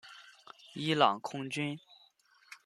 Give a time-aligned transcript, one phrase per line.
[0.73, 1.79] 伊朗空军。